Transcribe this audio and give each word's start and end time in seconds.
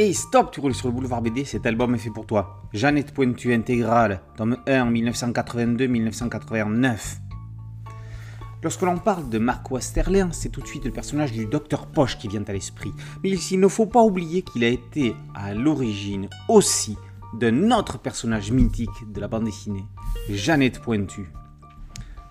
Et 0.00 0.12
stop, 0.12 0.52
tu 0.52 0.60
roules 0.60 0.76
sur 0.76 0.86
le 0.86 0.94
boulevard 0.94 1.22
BD, 1.22 1.44
cet 1.44 1.66
album 1.66 1.96
est 1.96 1.98
fait 1.98 2.08
pour 2.08 2.24
toi. 2.24 2.62
Jeannette 2.72 3.12
Pointu 3.12 3.52
intégrale, 3.52 4.20
tome 4.36 4.58
1, 4.68 4.92
1982-1989. 4.92 7.16
Lorsque 8.62 8.82
l'on 8.82 8.98
parle 8.98 9.28
de 9.28 9.38
Marc 9.38 9.68
Westerlin, 9.72 10.28
c'est 10.30 10.50
tout 10.50 10.60
de 10.60 10.68
suite 10.68 10.84
le 10.84 10.92
personnage 10.92 11.32
du 11.32 11.46
docteur 11.46 11.88
Poche 11.88 12.16
qui 12.16 12.28
vient 12.28 12.44
à 12.46 12.52
l'esprit. 12.52 12.92
Mais 13.24 13.30
il 13.30 13.58
ne 13.58 13.66
faut 13.66 13.86
pas 13.86 14.04
oublier 14.04 14.42
qu'il 14.42 14.62
a 14.62 14.68
été 14.68 15.16
à 15.34 15.52
l'origine 15.52 16.28
aussi 16.48 16.96
d'un 17.34 17.72
autre 17.72 17.98
personnage 17.98 18.52
mythique 18.52 19.12
de 19.12 19.20
la 19.20 19.26
bande 19.26 19.46
dessinée, 19.46 19.84
Jeannette 20.30 20.80
Pointu. 20.80 21.28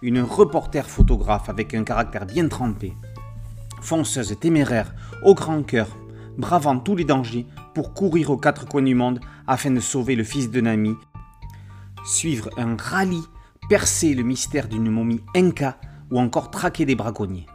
Une 0.02 0.22
reporter 0.22 0.88
photographe 0.88 1.50
avec 1.50 1.74
un 1.74 1.84
caractère 1.84 2.28
bien 2.28 2.48
trempé, 2.48 2.94
fonceuse 3.82 4.40
téméraire, 4.40 4.96
au 5.22 5.36
grand 5.36 5.64
cœur, 5.64 5.90
bravant 6.38 6.80
tous 6.80 6.96
les 6.96 7.04
dangers 7.04 7.46
pour 7.74 7.94
courir 7.94 8.30
aux 8.30 8.38
quatre 8.38 8.68
coins 8.68 8.82
du 8.82 8.96
monde 8.96 9.20
afin 9.48 9.72
de 9.72 9.80
sauver 9.80 10.16
le 10.16 10.24
fils 10.24 10.50
d'un 10.50 10.66
ami, 10.66 10.96
suivre 12.06 12.50
un 12.58 12.76
rallye, 12.78 13.24
percer 13.70 14.14
le 14.14 14.24
mystère 14.24 14.68
d'une 14.68 14.90
momie 14.90 15.22
inca 15.36 15.78
ou 16.12 16.20
encore 16.20 16.52
traquer 16.52 16.86
des 16.86 16.96
braconniers. 16.96 17.48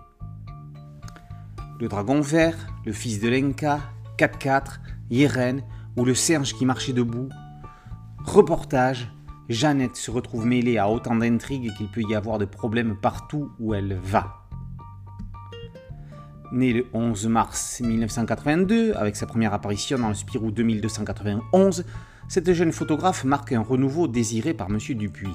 Le 1.80 1.88
dragon 1.88 2.20
vert, 2.20 2.56
le 2.84 2.92
fils 2.92 3.18
de 3.18 3.28
l'Inca, 3.28 3.80
4-4, 4.18 4.78
Yeren 5.10 5.62
ou 5.96 6.04
le 6.04 6.14
singe 6.14 6.54
qui 6.54 6.64
marchait 6.64 6.92
debout. 6.92 7.28
Reportage, 8.24 9.12
Jeannette 9.48 9.96
se 9.96 10.10
retrouve 10.10 10.46
mêlée 10.46 10.78
à 10.78 10.88
autant 10.88 11.16
d'intrigues 11.16 11.74
qu'il 11.76 11.90
peut 11.90 12.02
y 12.08 12.14
avoir 12.14 12.38
de 12.38 12.44
problèmes 12.44 12.96
partout 12.96 13.50
où 13.58 13.74
elle 13.74 13.94
va. 13.94 14.41
Né 16.52 16.74
le 16.74 16.84
11 16.92 17.28
mars 17.28 17.80
1982, 17.80 18.92
avec 18.92 19.16
sa 19.16 19.24
première 19.24 19.54
apparition 19.54 19.98
dans 19.98 20.08
le 20.08 20.14
Spirou 20.14 20.50
2291, 20.50 21.86
cette 22.28 22.52
jeune 22.52 22.72
photographe 22.72 23.24
marque 23.24 23.52
un 23.52 23.62
renouveau 23.62 24.06
désiré 24.06 24.52
par 24.52 24.68
M. 24.68 24.76
Dupuis. 24.98 25.34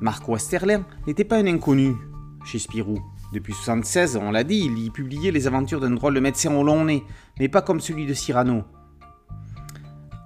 Marc 0.00 0.28
Westerlin 0.28 0.84
n'était 1.08 1.24
pas 1.24 1.38
un 1.38 1.46
inconnu 1.48 1.96
chez 2.44 2.60
Spirou. 2.60 3.00
Depuis 3.32 3.52
1976, 3.52 4.16
on 4.22 4.30
l'a 4.30 4.44
dit, 4.44 4.62
il 4.64 4.78
y 4.78 4.90
publiait 4.90 5.32
les 5.32 5.48
aventures 5.48 5.80
d'un 5.80 5.90
drôle 5.90 6.14
de 6.14 6.20
médecin 6.20 6.54
au 6.54 6.62
long 6.62 6.84
nez, 6.84 7.02
mais 7.40 7.48
pas 7.48 7.60
comme 7.60 7.80
celui 7.80 8.06
de 8.06 8.14
Cyrano. 8.14 8.62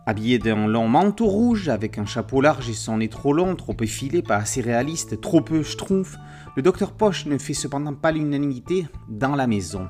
Habillé 0.05 0.39
d'un 0.39 0.67
long 0.67 0.89
manteau 0.89 1.27
rouge, 1.27 1.71
avec 1.71 1.97
un 1.97 2.05
chapeau 2.05 2.43
large 2.43 2.69
et 2.69 2.75
son 2.75 2.99
nez 2.99 3.09
trop 3.09 3.33
long, 3.33 3.57
trop 3.57 3.77
effilé, 3.81 4.21
pas 4.21 4.37
assez 4.37 4.61
réaliste, 4.61 5.23
trop 5.23 5.41
peu 5.41 5.63
schtroumpf, 5.63 6.19
le 6.55 6.61
docteur 6.61 6.93
Poche 6.93 7.25
ne 7.25 7.39
fait 7.39 7.55
cependant 7.55 7.95
pas 7.95 8.13
l'unanimité 8.13 8.87
dans 9.09 9.35
la 9.35 9.47
maison. 9.47 9.89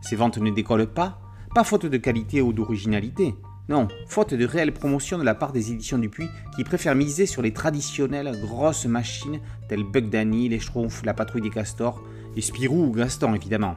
Ses 0.00 0.16
ventes 0.16 0.38
ne 0.38 0.50
décollent 0.50 0.92
pas, 0.92 1.20
pas 1.54 1.64
faute 1.64 1.86
de 1.86 1.96
qualité 1.96 2.42
ou 2.42 2.52
d'originalité, 2.52 3.34
non, 3.68 3.88
faute 4.06 4.32
de 4.32 4.44
réelle 4.44 4.72
promotion 4.72 5.18
de 5.18 5.24
la 5.24 5.34
part 5.34 5.50
des 5.50 5.72
éditions 5.72 5.98
Dupuis 5.98 6.28
qui 6.54 6.62
préfèrent 6.62 6.94
miser 6.94 7.26
sur 7.26 7.42
les 7.42 7.52
traditionnelles 7.52 8.38
grosses 8.40 8.86
machines 8.86 9.40
telles 9.68 9.82
Bug 9.82 10.08
Danny, 10.08 10.48
les 10.48 10.60
Schtroumpfs, 10.60 11.04
la 11.04 11.14
Patrouille 11.14 11.42
des 11.42 11.50
Castors, 11.50 12.00
et 12.36 12.40
Spirou 12.40 12.84
ou 12.84 12.92
Gaston 12.92 13.34
évidemment. 13.34 13.76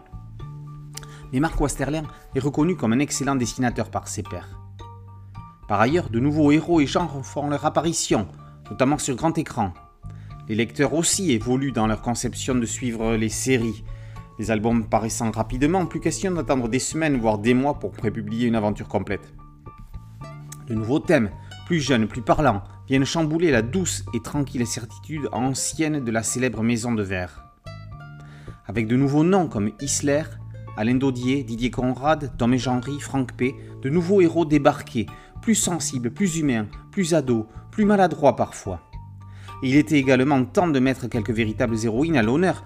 Mais 1.33 1.39
Marc 1.39 1.59
Westerlin 1.59 2.03
est 2.35 2.39
reconnu 2.39 2.75
comme 2.75 2.93
un 2.93 2.99
excellent 2.99 3.35
dessinateur 3.35 3.89
par 3.89 4.07
ses 4.07 4.21
pairs. 4.21 4.59
Par 5.67 5.81
ailleurs, 5.81 6.09
de 6.09 6.19
nouveaux 6.19 6.51
héros 6.51 6.81
et 6.81 6.87
genres 6.87 7.25
font 7.25 7.49
leur 7.49 7.65
apparition, 7.65 8.27
notamment 8.69 8.97
sur 8.99 9.15
grand 9.15 9.37
écran. 9.37 9.73
Les 10.47 10.55
lecteurs 10.55 10.93
aussi 10.93 11.31
évoluent 11.31 11.71
dans 11.71 11.87
leur 11.87 12.01
conception 12.01 12.55
de 12.55 12.65
suivre 12.65 13.15
les 13.15 13.29
séries, 13.29 13.83
les 14.39 14.51
albums 14.51 14.87
paraissant 14.87 15.31
rapidement, 15.31 15.85
plus 15.85 15.99
question 15.99 16.31
d'attendre 16.31 16.69
des 16.69 16.79
semaines 16.79 17.19
voire 17.19 17.37
des 17.37 17.53
mois 17.53 17.77
pour 17.77 17.91
prépublier 17.91 18.47
une 18.47 18.55
aventure 18.55 18.87
complète. 18.87 19.33
De 20.67 20.73
nouveaux 20.73 20.99
thèmes, 20.99 21.29
plus 21.65 21.81
jeunes, 21.81 22.07
plus 22.07 22.21
parlants, 22.21 22.63
viennent 22.87 23.05
chambouler 23.05 23.51
la 23.51 23.61
douce 23.61 24.05
et 24.13 24.21
tranquille 24.21 24.65
certitude 24.65 25.27
ancienne 25.33 26.03
de 26.03 26.11
la 26.11 26.23
célèbre 26.23 26.63
maison 26.63 26.93
de 26.93 27.03
verre. 27.03 27.43
Avec 28.65 28.87
de 28.87 28.95
nouveaux 28.95 29.25
noms 29.25 29.47
comme 29.47 29.71
Isler, 29.81 30.23
Alain 30.77 30.95
Daudier, 30.95 31.43
Didier 31.43 31.69
Conrad, 31.69 32.37
Tom 32.37 32.53
et 32.53 32.57
Jean-Ry, 32.57 32.99
Franck 33.01 33.33
P, 33.33 33.55
de 33.81 33.89
nouveaux 33.89 34.21
héros 34.21 34.45
débarqués, 34.45 35.07
plus 35.41 35.55
sensibles, 35.55 36.11
plus 36.11 36.37
humains, 36.37 36.67
plus 36.91 37.13
ados, 37.13 37.45
plus 37.71 37.83
maladroits 37.83 38.37
parfois. 38.37 38.79
il 39.61 39.75
était 39.75 39.97
également 39.97 40.45
temps 40.45 40.69
de 40.69 40.79
mettre 40.79 41.07
quelques 41.07 41.31
véritables 41.31 41.83
héroïnes 41.83 42.15
à 42.15 42.23
l'honneur 42.23 42.63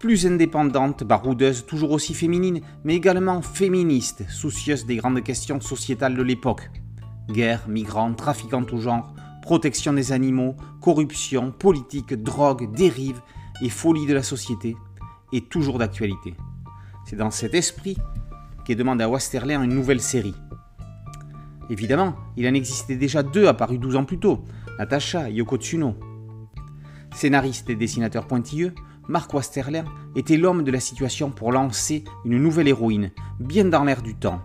plus 0.00 0.26
indépendante, 0.26 1.04
baroudeuse, 1.04 1.66
toujours 1.66 1.92
aussi 1.92 2.14
féminine, 2.14 2.62
mais 2.84 2.96
également 2.96 3.42
féministe, 3.42 4.24
soucieuse 4.30 4.86
des 4.86 4.96
grandes 4.96 5.22
questions 5.22 5.60
sociétales 5.60 6.16
de 6.16 6.22
l'époque. 6.22 6.70
Guerre, 7.28 7.68
migrants, 7.68 8.14
trafic 8.14 8.54
en 8.54 8.64
tout 8.64 8.80
genre, 8.80 9.14
protection 9.42 9.92
des 9.92 10.12
animaux, 10.12 10.56
corruption, 10.80 11.52
politique, 11.52 12.14
drogue, 12.14 12.72
dérive 12.74 13.20
et 13.60 13.68
folie 13.68 14.06
de 14.06 14.14
la 14.14 14.22
société, 14.22 14.74
et 15.34 15.42
toujours 15.42 15.78
d'actualité. 15.78 16.34
C'est 17.04 17.16
dans 17.16 17.30
cet 17.30 17.54
esprit 17.54 17.98
qu'est 18.64 18.74
demandé 18.74 19.04
à 19.04 19.08
Westerlin 19.10 19.62
une 19.62 19.74
nouvelle 19.74 20.00
série. 20.00 20.34
Évidemment, 21.68 22.16
il 22.38 22.48
en 22.48 22.54
existait 22.54 22.96
déjà 22.96 23.22
deux 23.22 23.46
apparus 23.46 23.78
12 23.78 23.96
ans 23.96 24.04
plus 24.04 24.18
tôt, 24.18 24.44
Natacha 24.78 25.28
et 25.28 25.34
Yoko 25.34 25.58
Tsuno. 25.58 25.94
Scénariste 27.14 27.68
et 27.68 27.76
dessinateur 27.76 28.26
pointilleux, 28.26 28.74
Mark 29.10 29.34
Westerler 29.34 29.82
était 30.14 30.36
l'homme 30.36 30.62
de 30.62 30.70
la 30.70 30.78
situation 30.78 31.32
pour 31.32 31.50
lancer 31.50 32.04
une 32.24 32.40
nouvelle 32.40 32.68
héroïne, 32.68 33.10
bien 33.40 33.64
dans 33.64 33.82
l'air 33.82 34.02
du 34.02 34.14
temps. 34.14 34.40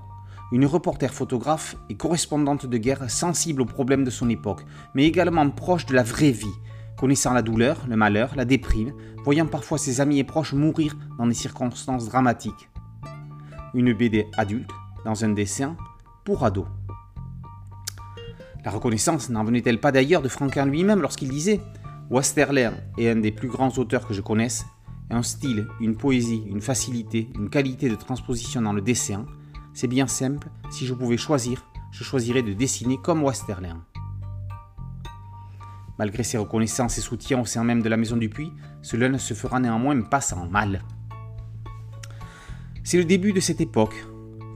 Une 0.51 0.65
reporter 0.65 1.13
photographe 1.13 1.75
et 1.87 1.93
correspondante 1.93 2.65
de 2.65 2.77
guerre 2.79 3.07
sensible 3.11 3.61
aux 3.61 3.67
problèmes 3.67 4.03
de 4.03 4.09
son 4.09 4.27
époque, 4.27 4.65
mais 4.95 5.05
également 5.05 5.47
proche 5.51 5.85
de 5.85 5.93
la 5.93 6.01
vraie 6.01 6.31
vie, 6.31 6.55
connaissant 6.97 7.31
la 7.31 7.43
douleur, 7.43 7.85
le 7.87 7.95
malheur, 7.95 8.31
la 8.35 8.43
déprime, 8.43 8.93
voyant 9.23 9.45
parfois 9.45 9.77
ses 9.77 10.01
amis 10.01 10.17
et 10.17 10.23
proches 10.23 10.53
mourir 10.53 10.97
dans 11.19 11.27
des 11.27 11.35
circonstances 11.35 12.07
dramatiques. 12.07 12.71
Une 13.75 13.93
BD 13.93 14.25
adulte, 14.35 14.71
dans 15.05 15.23
un 15.23 15.29
dessin, 15.29 15.77
pour 16.23 16.43
ados. 16.43 16.65
La 18.63 18.71
reconnaissance 18.71 19.29
n'en 19.29 19.43
venait-elle 19.43 19.79
pas 19.79 19.91
d'ailleurs 19.91 20.23
de 20.23 20.27
Franquin 20.27 20.65
lui-même 20.65 21.03
lorsqu'il 21.03 21.29
disait 21.29 21.61
Westerler 22.11 22.69
est 22.99 23.09
un 23.09 23.16
des 23.16 23.31
plus 23.31 23.47
grands 23.47 23.71
auteurs 23.77 24.07
que 24.07 24.13
je 24.13 24.21
connaisse. 24.21 24.66
Un 25.09 25.23
style, 25.23 25.67
une 25.81 25.97
poésie, 25.97 26.43
une 26.47 26.61
facilité, 26.61 27.29
une 27.35 27.49
qualité 27.49 27.89
de 27.89 27.95
transposition 27.95 28.61
dans 28.61 28.73
le 28.73 28.81
dessin. 28.81 29.25
C'est 29.73 29.88
bien 29.88 30.05
simple, 30.05 30.47
si 30.69 30.85
je 30.85 30.94
pouvais 30.94 31.17
choisir, 31.17 31.65
je 31.91 32.03
choisirais 32.03 32.44
de 32.44 32.53
dessiner 32.53 32.97
comme 33.01 33.23
Westerler. 33.23 33.73
Malgré 35.97 36.23
ses 36.23 36.38
reconnaissances 36.38 36.97
et 36.99 37.01
soutiens 37.01 37.41
au 37.41 37.45
sein 37.45 37.63
même 37.63 37.81
de 37.81 37.89
la 37.89 37.97
maison 37.97 38.17
du 38.17 38.29
puits, 38.29 38.51
cela 38.83 39.09
ne 39.09 39.17
se 39.17 39.33
fera 39.33 39.59
néanmoins 39.59 39.99
pas 40.01 40.21
sans 40.21 40.45
mal. 40.47 40.83
C'est 42.83 42.99
le 42.99 43.05
début 43.05 43.33
de 43.33 43.39
cette 43.39 43.61
époque 43.61 43.95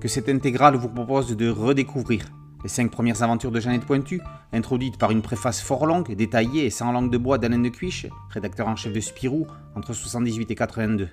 que 0.02 0.08
cette 0.08 0.30
intégrale 0.30 0.76
vous 0.76 0.90
propose 0.90 1.36
de 1.36 1.50
redécouvrir 1.50 2.26
les 2.64 2.70
cinq 2.70 2.92
premières 2.92 3.24
aventures 3.24 3.52
de 3.52 3.60
Jeannette 3.60 3.86
Pointu, 3.86 4.22
introduites 4.52 4.98
par 4.98 5.12
une 5.12 5.22
préface 5.22 5.62
fort 5.62 5.86
longue, 5.86 6.14
détaillée 6.14 6.66
et 6.66 6.70
sans 6.70 6.92
langue 6.92 7.12
de 7.12 7.18
bois 7.18 7.38
d'Alain 7.38 7.60
de 7.60 7.70
Cuiche, 7.70 8.08
rédacteur 8.30 8.68
en 8.68 8.76
chef 8.76 8.94
de 8.94 9.00
Spirou, 9.00 9.48
entre 9.76 9.94
78 9.94 10.52
et 10.52 10.56
82. 10.56 11.10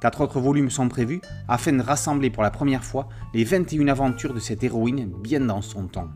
Quatre 0.00 0.20
autres 0.20 0.40
volumes 0.40 0.70
sont 0.70 0.88
prévus 0.88 1.20
afin 1.48 1.72
de 1.72 1.82
rassembler 1.82 2.30
pour 2.30 2.42
la 2.42 2.50
première 2.50 2.84
fois 2.84 3.08
les 3.32 3.44
21 3.44 3.88
aventures 3.88 4.34
de 4.34 4.40
cette 4.40 4.62
héroïne 4.62 5.10
bien 5.22 5.40
dans 5.40 5.62
son 5.62 5.86
temps. 5.86 6.10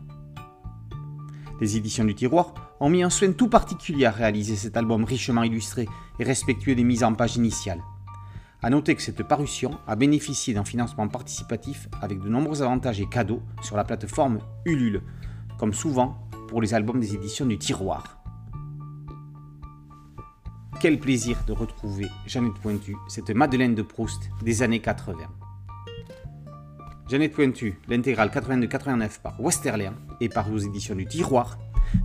Les 1.59 1.75
éditions 1.75 2.05
du 2.05 2.15
tiroir 2.15 2.53
ont 2.79 2.89
mis 2.89 3.03
un 3.03 3.09
soin 3.09 3.31
tout 3.33 3.49
particulier 3.49 4.05
à 4.05 4.11
réaliser 4.11 4.55
cet 4.55 4.77
album 4.77 5.03
richement 5.03 5.43
illustré 5.43 5.87
et 6.19 6.23
respectueux 6.23 6.75
des 6.75 6.83
mises 6.83 7.03
en 7.03 7.13
page 7.13 7.35
initiales. 7.35 7.81
A 8.61 8.69
noter 8.69 8.95
que 8.95 9.01
cette 9.01 9.23
parution 9.23 9.79
a 9.87 9.95
bénéficié 9.95 10.53
d'un 10.53 10.65
financement 10.65 11.07
participatif 11.07 11.87
avec 12.01 12.19
de 12.19 12.27
nombreux 12.27 12.61
avantages 12.61 12.99
et 12.99 13.07
cadeaux 13.07 13.41
sur 13.61 13.77
la 13.77 13.85
plateforme 13.85 14.39
Ulule, 14.65 15.01
comme 15.57 15.73
souvent 15.73 16.27
pour 16.49 16.61
les 16.61 16.73
albums 16.73 16.99
des 16.99 17.15
éditions 17.15 17.45
du 17.45 17.57
tiroir. 17.57 18.21
Quel 20.81 20.99
plaisir 20.99 21.37
de 21.47 21.53
retrouver 21.53 22.07
Jeannette 22.25 22.59
Pointu, 22.61 22.97
cette 23.07 23.29
Madeleine 23.29 23.75
de 23.75 23.81
Proust 23.81 24.29
des 24.41 24.61
années 24.61 24.81
80. 24.81 25.17
Jeannette 27.09 27.33
Pointu, 27.33 27.79
l'intégrale 27.87 28.29
82-89 28.29 29.21
par 29.21 29.39
Westerlin 29.39 29.93
et 30.19 30.27
par 30.27 30.51
aux 30.51 30.57
éditions 30.57 30.95
du 30.95 31.05
Tiroir. 31.05 31.57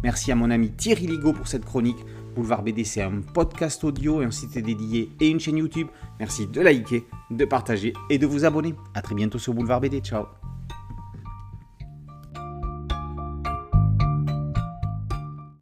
Merci 0.02 0.30
à 0.30 0.34
mon 0.34 0.50
ami 0.50 0.70
Thierry 0.70 1.06
Ligo 1.08 1.32
pour 1.32 1.48
cette 1.48 1.64
chronique. 1.64 2.04
Boulevard 2.34 2.62
BD, 2.62 2.84
c'est 2.84 3.02
un 3.02 3.20
podcast 3.20 3.82
audio 3.84 4.22
et 4.22 4.24
un 4.24 4.30
site 4.30 4.58
dédié 4.58 5.10
et 5.20 5.28
une 5.28 5.40
chaîne 5.40 5.56
YouTube. 5.56 5.88
Merci 6.18 6.46
de 6.46 6.60
liker, 6.60 7.04
de 7.30 7.44
partager 7.44 7.92
et 8.10 8.18
de 8.18 8.26
vous 8.26 8.44
abonner. 8.44 8.74
A 8.94 9.02
très 9.02 9.14
bientôt 9.14 9.38
sur 9.38 9.54
Boulevard 9.54 9.80
BD. 9.80 10.00
Ciao 10.00 10.43